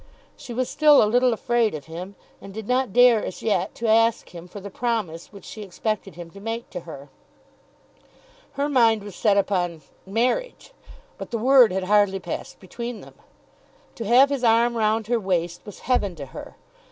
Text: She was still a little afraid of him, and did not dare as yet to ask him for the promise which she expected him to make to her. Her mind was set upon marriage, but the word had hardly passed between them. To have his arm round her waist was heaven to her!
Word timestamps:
She 0.35 0.51
was 0.51 0.67
still 0.67 1.03
a 1.03 1.05
little 1.05 1.31
afraid 1.31 1.75
of 1.75 1.85
him, 1.85 2.15
and 2.41 2.51
did 2.51 2.67
not 2.67 2.91
dare 2.91 3.23
as 3.23 3.43
yet 3.43 3.75
to 3.75 3.87
ask 3.87 4.29
him 4.33 4.47
for 4.47 4.59
the 4.59 4.71
promise 4.71 5.27
which 5.31 5.45
she 5.45 5.61
expected 5.61 6.15
him 6.15 6.31
to 6.31 6.39
make 6.39 6.67
to 6.71 6.79
her. 6.89 7.09
Her 8.53 8.67
mind 8.67 9.03
was 9.03 9.15
set 9.15 9.37
upon 9.37 9.83
marriage, 10.07 10.73
but 11.19 11.29
the 11.29 11.37
word 11.37 11.71
had 11.71 11.83
hardly 11.83 12.19
passed 12.19 12.59
between 12.59 13.01
them. 13.01 13.13
To 13.93 14.03
have 14.05 14.31
his 14.31 14.43
arm 14.43 14.75
round 14.75 15.05
her 15.05 15.19
waist 15.19 15.61
was 15.65 15.81
heaven 15.81 16.15
to 16.15 16.25
her! 16.25 16.55